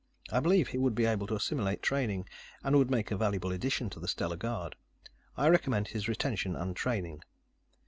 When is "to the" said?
3.91-4.07